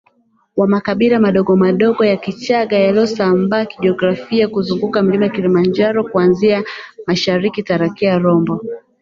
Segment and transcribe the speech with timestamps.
[0.57, 6.63] wa makabila madogomadogo ya Kichagga yaliyosambaa kijiografia kuzunguka mlima Kilimanjaro kuanzia
[7.07, 8.61] mashariki Tarakea Rombo